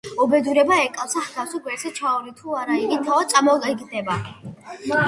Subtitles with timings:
[0.25, 4.19] უბედურება ეკალსა ჰგავს, გვერდს ჩაუვლი თუ არა, იგი თავად წამოგედება,